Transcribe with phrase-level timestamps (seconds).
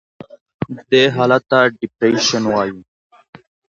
[0.89, 2.73] دې حالت ته Depreciation وایي.